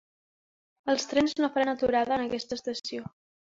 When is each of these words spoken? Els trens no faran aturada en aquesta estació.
Els 0.93 1.05
trens 1.11 1.37
no 1.43 1.51
faran 1.59 1.73
aturada 1.75 2.19
en 2.19 2.27
aquesta 2.27 2.61
estació. 2.61 3.15